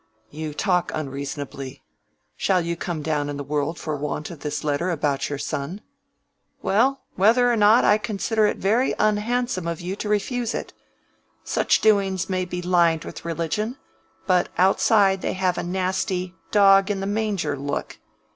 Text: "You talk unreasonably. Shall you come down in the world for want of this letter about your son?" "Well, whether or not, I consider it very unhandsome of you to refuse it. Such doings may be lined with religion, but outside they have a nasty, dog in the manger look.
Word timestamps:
"You 0.31 0.55
talk 0.55 0.91
unreasonably. 0.95 1.83
Shall 2.35 2.61
you 2.61 2.75
come 2.75 3.03
down 3.03 3.29
in 3.29 3.37
the 3.37 3.43
world 3.43 3.77
for 3.77 3.95
want 3.95 4.31
of 4.31 4.39
this 4.39 4.63
letter 4.63 4.89
about 4.89 5.29
your 5.29 5.37
son?" 5.37 5.79
"Well, 6.63 7.03
whether 7.13 7.51
or 7.53 7.55
not, 7.55 7.85
I 7.85 7.99
consider 7.99 8.47
it 8.47 8.57
very 8.57 8.95
unhandsome 8.97 9.67
of 9.67 9.79
you 9.79 9.95
to 9.97 10.09
refuse 10.09 10.55
it. 10.55 10.73
Such 11.43 11.81
doings 11.81 12.31
may 12.31 12.45
be 12.45 12.63
lined 12.63 13.05
with 13.05 13.25
religion, 13.25 13.77
but 14.25 14.49
outside 14.57 15.21
they 15.21 15.33
have 15.33 15.59
a 15.59 15.63
nasty, 15.63 16.33
dog 16.49 16.89
in 16.89 16.99
the 16.99 17.05
manger 17.05 17.55
look. 17.55 17.99